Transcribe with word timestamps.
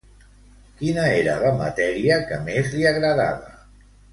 Quina 0.79 1.03
era 1.17 1.35
la 1.45 1.51
matèria 1.61 2.17
que 2.33 2.41
més 2.51 2.73
li 2.79 2.89
agradava? 2.93 3.57